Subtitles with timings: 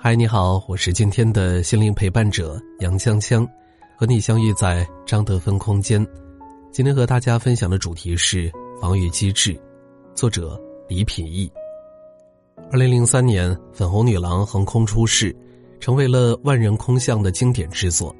[0.00, 3.44] 嗨，你好，我是今天的心灵陪伴者杨锵锵，
[3.96, 6.06] 和你相遇在张德芬空间。
[6.70, 8.48] 今天和大家分享的主题是
[8.80, 9.60] 防御机制，
[10.14, 11.50] 作者李品义。
[12.70, 15.34] 二零零三年，《粉红女郎》横空出世，
[15.80, 18.14] 成为了万人空巷的经典之作。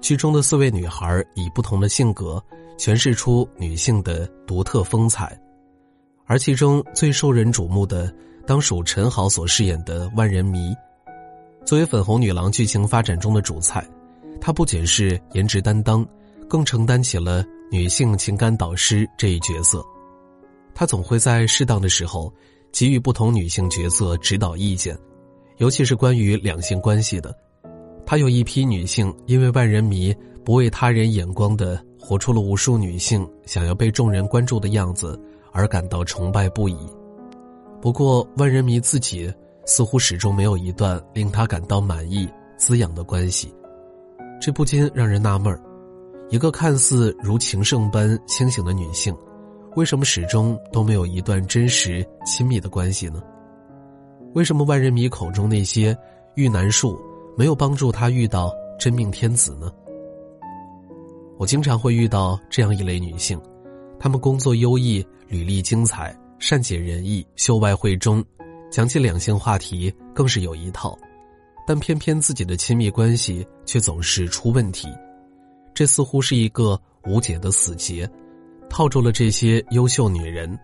[0.00, 2.42] 剧中的四位女孩以不同的性格
[2.76, 5.40] 诠释出女性的独特风采，
[6.26, 8.12] 而其中最受人瞩目的
[8.44, 10.74] 当属陈好所饰演的万人迷。
[11.64, 13.86] 作为粉红女郎剧情发展中的主菜，
[14.40, 16.06] 她不仅是颜值担当，
[16.48, 19.82] 更承担起了女性情感导师这一角色。
[20.74, 22.32] 她总会在适当的时候
[22.72, 24.96] 给予不同女性角色指导意见，
[25.58, 27.34] 尤其是关于两性关系的。
[28.04, 30.14] 她有一批女性因为万人迷
[30.44, 35.18] 不为他人眼光的活出了无数女性想要被众人关注的样子
[35.52, 36.76] 而感到崇拜不已。
[37.80, 39.32] 不过，万人迷自己
[39.64, 43.54] 似乎始终没有一段令他感到满意、滋养的关系，
[44.40, 45.60] 这不禁让人纳闷儿：
[46.30, 49.16] 一个看似如情圣般清醒的女性，
[49.76, 53.22] 为什么始终都没有一段真实亲密的关系呢？
[54.34, 55.96] 为什么万人迷口中那些
[56.34, 56.98] 玉男术？
[57.34, 59.72] 没有帮助他遇到真命天子呢。
[61.38, 63.40] 我经常会遇到这样一类女性，
[63.98, 68.22] 她们工作优异，履历精彩，善解人意，秀外慧中，
[68.72, 70.98] 讲起两性话题更是有一套，
[71.66, 74.88] 但偏偏自己的亲密关系却总是出问题，
[75.72, 78.10] 这似乎是一个无解的死结，
[78.68, 80.58] 套住了这些优秀女人。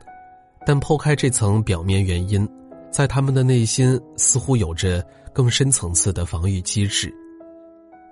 [0.66, 2.48] 但剖开这层表面原因，
[2.90, 5.06] 在他们的内心似乎有着。
[5.30, 7.14] 更深层次的防御机制，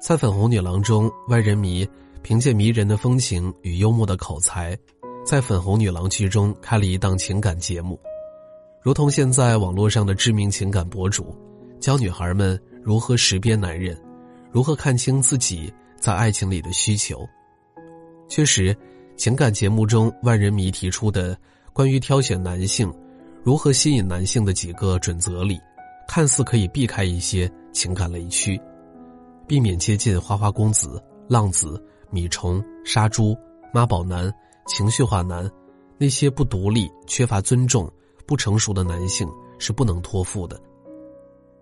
[0.00, 1.84] 在《粉红女郎》中，万人迷
[2.22, 4.78] 凭借迷人的风情与幽默的口才，
[5.25, 7.99] 在《粉红女郎》剧中开了一档情感节目，
[8.86, 11.36] 如同现在网络上的知名情感博主，
[11.80, 14.00] 教女孩们如何识别男人，
[14.52, 17.28] 如何看清自己在爱情里的需求。
[18.28, 18.72] 确实，
[19.16, 21.36] 情感节目中万人迷提出的
[21.72, 22.88] 关于挑选男性、
[23.42, 25.58] 如何吸引男性的几个准则里。
[26.06, 28.56] 看似可以避开一些情感雷区，
[29.48, 33.36] 避免接近花花公子、浪子、米虫、杀猪、
[33.75, 34.32] 妈宝男、
[34.69, 35.50] 情绪化男，
[35.98, 37.91] 那些不独立、缺乏尊重、
[38.26, 39.28] 不成熟的男性
[39.59, 40.60] 是不能托付的。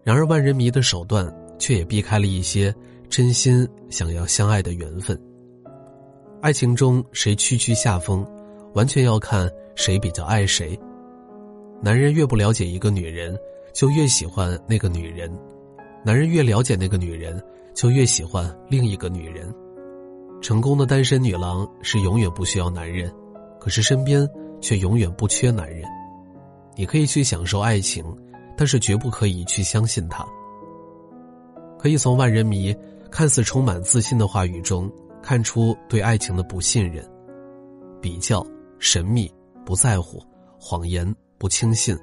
[0.03, 2.75] 然而，万人迷的手段却也避开了一些
[3.09, 5.21] 真心想要相爱的缘分。
[6.41, 8.27] 爱情中谁屈居下风，
[8.75, 10.79] 完全要看谁比较爱谁。
[11.83, 13.39] 男人越不了解一个女人。
[13.75, 15.29] 就越喜欢那个女人，
[16.05, 17.43] 男人越了解那个女人，
[17.75, 19.53] 就越喜欢另一个女人。
[20.41, 23.13] 成功的单身女郎是永远不需要男人，
[23.59, 24.25] 可是身边
[24.61, 25.83] 却永远不缺男人。
[26.77, 28.05] 你可以去享受爱情，
[28.57, 30.27] 但是绝不可以去相信他。
[31.79, 32.75] 可以从万人迷
[33.11, 34.91] 看似充满自信的话语中
[35.23, 37.05] 看出对爱情的不信任、
[38.01, 38.45] 比较、
[38.79, 39.33] 神秘、
[39.65, 40.23] 不在乎、
[40.59, 41.97] 谎言、不轻信。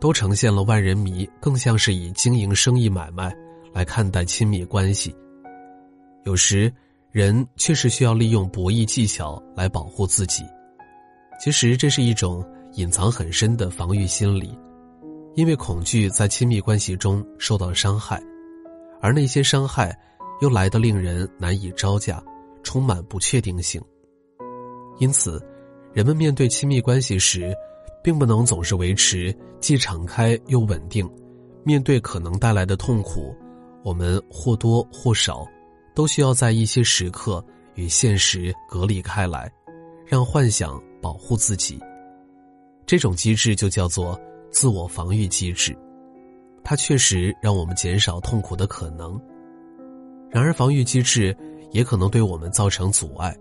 [0.00, 3.34] 都呈现了万人迷更像是以经营生意买卖
[3.72, 5.14] 来看待亲密关系。
[6.24, 6.70] 有时，
[7.10, 10.44] 人确实需要利用博弈技巧来保护自己。
[11.40, 14.56] 其实，这是一种隐藏很深的防御心理，
[15.34, 18.22] 因为恐惧在亲密关系中受到伤害，
[19.00, 19.96] 而那些伤害
[20.40, 22.22] 又来得令人难以招架，
[22.62, 23.82] 充满不确定性。
[24.98, 25.42] 因此，
[25.92, 27.54] 人们面对亲密关系时。
[28.04, 31.10] 并不能总是维持既敞开又稳定，
[31.64, 33.34] 面对可能带来的痛苦，
[33.82, 35.46] 我们或多或少
[35.94, 37.42] 都需要在一些时刻
[37.76, 39.50] 与现实隔离开来，
[40.04, 41.80] 让幻想保护自己。
[42.86, 44.18] 这种机制就叫做
[44.50, 45.76] 自我防御机制，
[46.62, 49.20] 它确实让我们减少痛苦的可能。
[50.30, 51.36] 然而，防御机制
[51.70, 53.36] 也可能对我们造成阻碍。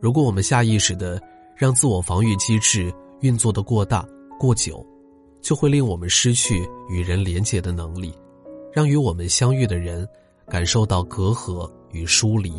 [0.00, 1.20] 如果我们下意识的
[1.56, 4.06] 让自我防御机制，运作的过大、
[4.38, 4.84] 过久，
[5.40, 6.60] 就会令我们失去
[6.90, 8.12] 与人连结的能力，
[8.72, 10.06] 让与我们相遇的人
[10.48, 12.52] 感受到隔阂与疏离。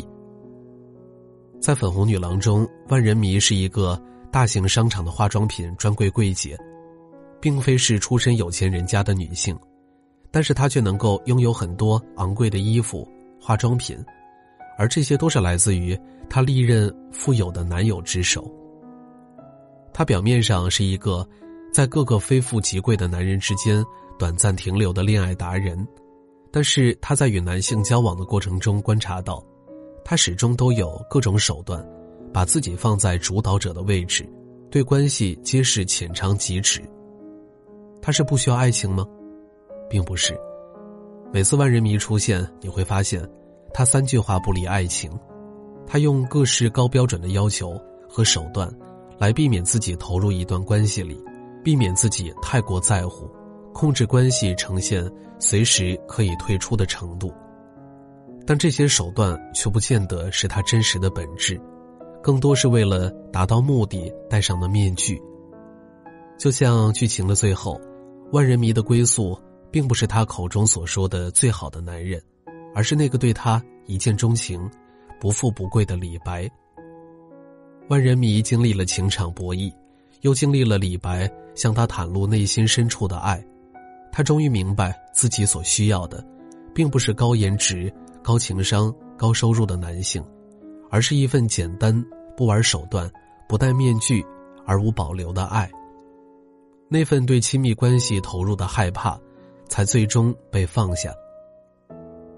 [1.60, 4.01] 在《粉红女郎》中，万人迷是一个
[4.33, 6.57] 大型商场的化妆品专柜柜姐，
[7.39, 9.56] 并非是出身有钱人家的女性，
[10.31, 13.07] 但是她却能够拥有很多昂贵的衣服、
[13.39, 13.95] 化妆品，
[14.75, 15.95] 而这些都是来自于
[16.27, 18.51] 她历任富有的男友之手。
[19.94, 21.24] 他表面上是一个
[21.71, 23.86] 在各个非富即贵的男人之间
[24.18, 25.88] 短暂停留的恋爱达人，
[26.51, 29.45] 但是他在与男性交往的过程中观察到，
[30.03, 31.88] 他始终都有各种手段，
[32.33, 34.27] 把自己放在主导者的位置。
[34.71, 36.81] 对关系皆是浅尝即止。
[38.01, 39.06] 他是不需要爱情吗？
[39.88, 40.35] 并不是。
[41.31, 43.24] 每次万人迷出现，你会发现，
[43.74, 45.12] 他三句话不离爱情。
[45.85, 48.68] 他用各式高标准的要求和手段，
[49.19, 51.24] 来避免自己投入一段关系里，
[51.63, 53.29] 避免自己太过在乎，
[53.74, 55.07] 控制关系呈现
[55.39, 57.31] 随时可以退出的程度。
[58.45, 61.62] 但这些手段却不见得是他真实的本质。
[62.24, 65.22] 更多是为了达到目的戴上的面具。
[66.40, 67.80] 就像剧情的最后，
[68.31, 69.38] 万人迷的归宿
[69.70, 72.22] 并不是他口中所说的最好的男人，
[72.74, 74.72] 而是那个对他一见钟情、
[75.20, 76.50] 不富不贵的李白。
[77.90, 79.70] 万人迷经历了情场博弈，
[80.22, 83.44] 又经历了李白向他袒露内心深处的爱，
[84.14, 86.25] 他终于明白自己所需要的，
[86.74, 87.94] 并不是高颜值、
[88.24, 90.24] 高情商、高收入的男性。
[90.94, 91.92] 而是一份简单、
[92.38, 93.12] 不玩手段、
[93.50, 94.24] 不戴面具
[94.63, 95.68] 而无保留的爱。
[96.88, 99.19] 那份对亲密关系投入的害怕，
[99.68, 101.12] 才最终被放下。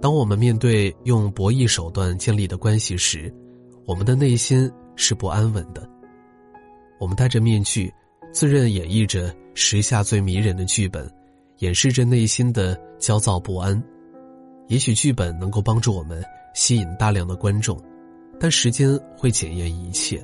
[0.02, 3.30] 当我们面对用博弈手段建立的关系时，
[3.86, 5.86] 我们的内心是不安稳的。
[6.98, 7.94] 我们戴着面具，
[8.32, 11.12] 自认演绎着时下最迷人的剧本，
[11.58, 13.84] 掩饰着内心的焦躁不安。
[14.70, 16.24] 也许剧本能够帮助我们
[16.54, 17.78] 吸引大量的观众。
[18.40, 20.24] 但时间会检验一切。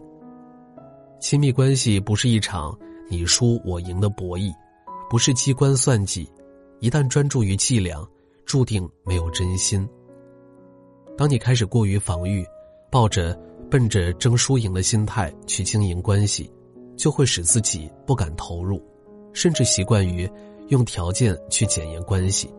[1.20, 2.78] 亲密关系不是一场
[3.10, 4.54] 你输我赢的博弈，
[5.10, 6.30] 不是机关算计。
[6.80, 8.04] 一旦专注于伎俩，
[8.44, 9.88] 注定没有真心。
[11.16, 12.44] 当你开始过于防御，
[12.90, 16.52] 抱着奔着争输赢的心态去经营关系，
[16.98, 18.84] 就会使自己不敢投入，
[19.32, 20.28] 甚至习惯于
[20.70, 22.52] 用条件去检验关系。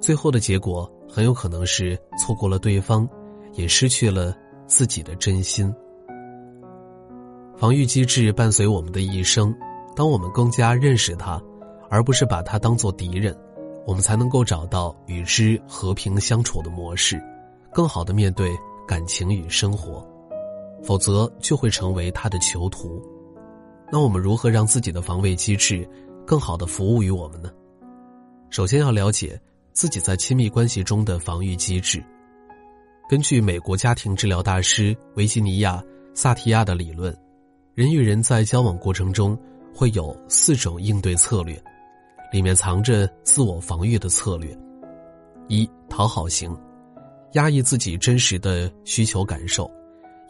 [0.00, 3.08] 最后的结果很有可能是错过了对方，
[3.54, 4.36] 也失去了。
[4.66, 5.72] 自己的真心，
[7.56, 9.54] 防御机制伴随我们的一生。
[9.96, 11.40] 当我们更加认识它，
[11.88, 13.36] 而不是把它当做敌人，
[13.86, 17.22] 我们才能够找到与之和平相处的模式，
[17.72, 18.50] 更好的面对
[18.88, 20.04] 感情与生活。
[20.82, 23.00] 否则，就会成为他的囚徒。
[23.92, 25.88] 那我们如何让自己的防卫机制
[26.26, 27.50] 更好的服务于我们呢？
[28.50, 29.40] 首先要了解
[29.72, 32.02] 自己在亲密关系中的防御机制。
[33.06, 35.76] 根据美国家庭治疗大师维吉尼亚·
[36.14, 37.14] 萨提亚的理论，
[37.74, 39.38] 人与人在交往过程中
[39.74, 41.62] 会有四种应对策略，
[42.32, 44.56] 里面藏着自我防御的策略：
[45.48, 46.56] 一、讨好型，
[47.32, 49.70] 压抑自己真实的需求感受，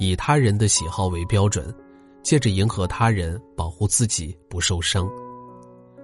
[0.01, 1.73] 以他人的喜好为标准，
[2.25, 5.07] 借着迎合他人保护自己不受伤；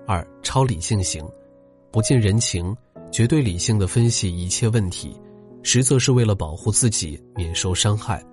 [0.06, 1.28] 二、超理性型，
[1.90, 2.72] 不近人情，
[3.10, 5.20] 绝对理性的分析一切问题。
[5.62, 8.24] 实则是为了保护自己免受伤害，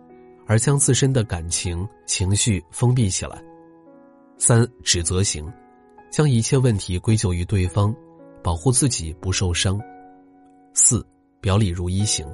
[0.45, 3.43] 而将自身的感情情绪封闭起来。
[4.37, 5.51] 三指责型，
[6.11, 7.93] 将一切问题归咎于对方，
[8.43, 9.79] 保护自己不受伤。
[10.73, 11.05] 四
[11.41, 12.25] 表里如一型，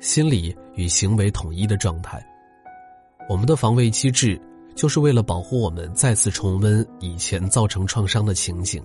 [0.00, 2.24] 心理与行为统一的状态。
[3.28, 4.40] 我们的防卫机制
[4.74, 8.82] 就是为了保护我们再次重温以前造成创伤的情景，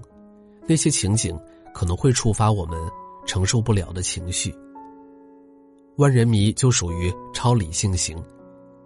[0.67, 1.39] 那些情景
[1.73, 2.77] 可能会触发我们
[3.25, 4.53] 承受不了的情绪。
[6.01, 8.17] 万人迷就属于超理性型，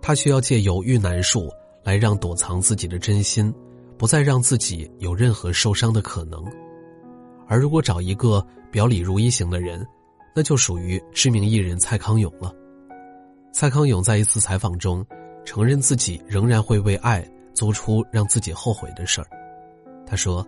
[0.02, 1.50] 他需要借由遇难术
[1.82, 3.54] 来让躲藏自己的真心，
[3.98, 6.44] 不再让自己有任何受伤的可能。
[7.48, 9.88] 而如果找一个表里如一型的人，
[10.36, 12.54] 那就属于知名艺人蔡康永了。
[13.54, 15.06] 蔡康永在一次采访中
[15.46, 19.28] 承认自己仍然会为爱做出让自己后悔的事儿。
[20.06, 20.46] 他说：“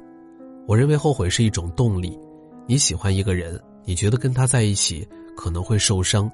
[0.68, 2.20] 我认为后悔是一种动力。
[2.66, 6.30] 你喜欢一个人，你觉得跟他在一起可能会受伤。”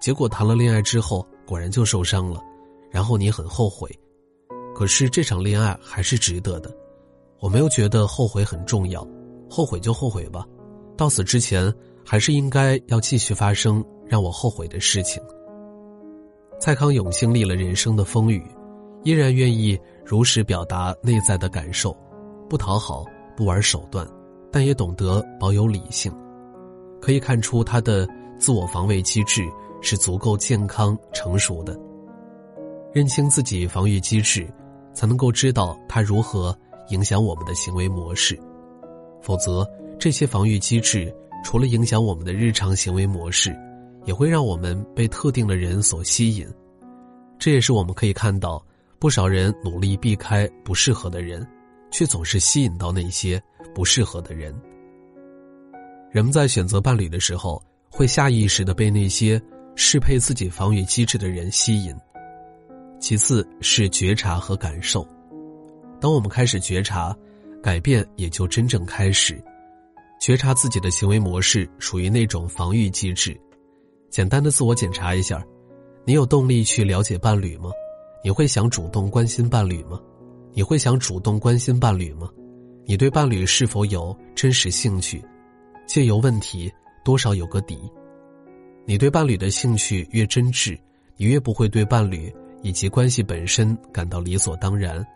[0.00, 2.40] 结果谈了恋爱之后，果然就受伤了，
[2.90, 3.88] 然后你很后悔，
[4.74, 6.74] 可是这场恋爱还是值得的。
[7.38, 9.06] 我没有觉得后悔很重要，
[9.48, 10.46] 后悔就后悔吧，
[10.96, 15.22] 到死之前还是应该要继续发生让我后悔的事情。
[16.58, 18.42] 蔡康永经历了人生的风雨，
[19.04, 21.94] 依然愿意如实表达内在的感受，
[22.48, 23.04] 不讨好，
[23.36, 24.06] 不玩手段，
[24.50, 26.10] 但也懂得保有理性，
[27.02, 29.42] 可以看出他的自我防卫机制。
[29.80, 31.78] 是足够健康成熟的，
[32.92, 34.46] 认清自己防御机制，
[34.92, 36.56] 才能够知道它如何
[36.88, 38.38] 影响我们的行为模式。
[39.22, 39.68] 否则，
[39.98, 43.54] 这些防御机制除了影响我们的日常行为模式，
[44.04, 46.46] 也会让我们被特定的人所吸引。
[47.38, 48.62] 这也是我们可以看到，
[48.98, 51.46] 不少人努力避开不适合的人，
[51.90, 53.42] 却总是吸引到那些
[53.74, 54.54] 不适合的人。
[56.10, 59.40] 人们在选择伴侣的时候，会下意识的被那些
[59.74, 61.94] 适配自己防御机制的人吸引。
[62.98, 65.06] 其次是觉察和感受，
[66.00, 67.16] 当我们开始觉察，
[67.62, 69.42] 改变也就真正开始。
[70.20, 73.34] 觉察自己的行为模式属于那种防御机制，
[74.10, 75.42] 简单的自我检查一下：
[76.04, 77.70] 你有动力去了解伴侣吗？
[78.22, 79.98] 你会想主动关心伴侣吗？
[80.52, 82.28] 你会想主动关心伴侣吗？
[82.84, 85.24] 你对伴侣是否有真实兴趣？
[85.86, 86.70] 借由问题，
[87.02, 87.78] 多少有个底。
[88.90, 90.76] 你对伴侣的兴趣越真挚，
[91.16, 92.28] 你越不会对伴侣。
[92.60, 95.06] 以及关系本身感到理所当然，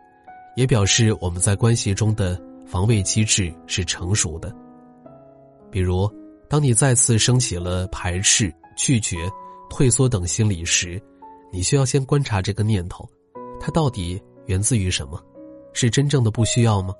[0.54, 4.54] 也表示我们在关系中的防卫机制是成熟的。
[5.72, 6.08] 比如，
[6.48, 9.28] 当你再次升起了排斥、拒绝、
[9.68, 11.02] 退缩等心理时，
[11.52, 13.04] 你需要先观察这个念头，
[13.60, 15.20] 它到底源自于什么？
[15.72, 16.94] 是真正的不需要吗？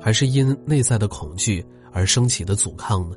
[0.00, 3.16] 还是因内在的恐惧而升起的阻抗呢？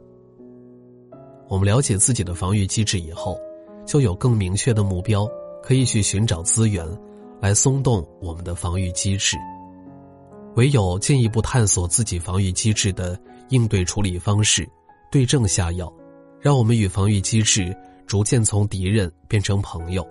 [1.50, 3.38] 我们了解自己的防御机制以后，
[3.86, 5.28] 就有更明确的目标。
[5.62, 6.88] 可以去寻找资源，
[7.42, 9.36] 来松动我们的防御机制。
[10.56, 14.68] 唯有进一步探索自己防御机制的应对处理方式，
[15.12, 15.92] 对症下药，
[16.40, 17.76] 让我们与防御机制
[18.08, 20.08] 逐渐从敌人变成朋友。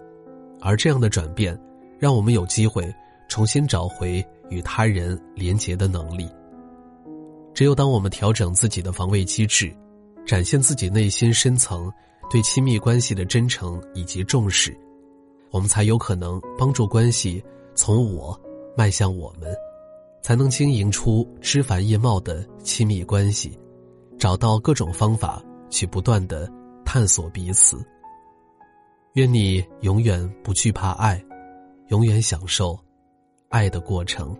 [0.60, 1.58] 而这样的转变，
[1.98, 2.94] 让我们有机会
[3.26, 6.28] 重新找回与他人连结的能力。
[7.54, 9.74] 只有当我们调整自己的防卫机制，
[10.28, 11.90] 展现自己内心深层
[12.28, 14.76] 对亲密关系的真诚以及重视。
[15.50, 17.42] 我们才有可能帮助关系
[17.74, 18.38] 从我
[18.76, 19.50] 迈向我们，
[20.20, 23.58] 才能经营出枝繁叶茂的亲密关系，
[24.18, 26.46] 找到各种方法去不断的
[26.84, 27.82] 探索彼此。
[29.14, 31.24] 愿你永远不惧怕爱，
[31.88, 32.78] 永远享受
[33.48, 34.36] 爱的过程。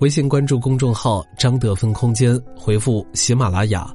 [0.00, 3.94] 微信关注公众号“张德芬空间”，回复“喜马拉雅”，